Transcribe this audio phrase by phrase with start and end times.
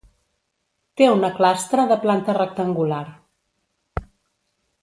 [1.01, 3.03] Té una clastra de planta rectangular.